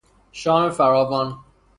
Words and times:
شام 0.31 0.69
فراوان 0.69 1.39